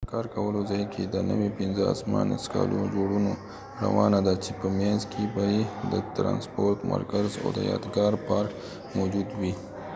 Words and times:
د 0.03 0.09
کار 0.13 0.25
کولو 0.35 0.59
ځای 0.71 0.83
کې 0.93 1.03
د 1.05 1.15
نوي 1.29 1.49
پنځه 1.59 1.83
اسمان 1.93 2.27
څکالو 2.43 2.91
جوړونه 2.95 3.31
روانه 3.83 4.19
ده 4.27 4.33
چې 4.43 4.51
په 4.59 4.67
مينځ 4.77 5.01
کې 5.11 5.23
به 5.33 5.43
يې 5.53 5.63
د 5.91 5.93
ترانسپورت 6.15 6.79
مرکز 6.93 7.27
او 7.43 7.47
د 7.57 7.59
يادګار 7.71 8.13
پارک 8.27 8.51
موجود 8.97 9.27
وي 9.39 9.53